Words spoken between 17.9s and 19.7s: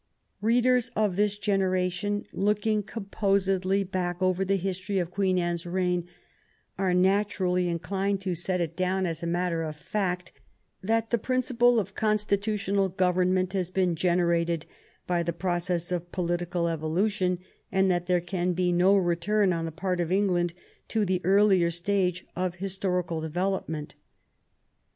that there can be no return on